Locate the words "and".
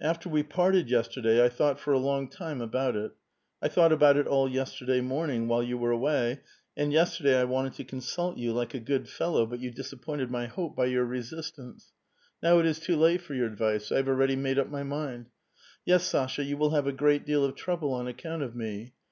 6.76-6.92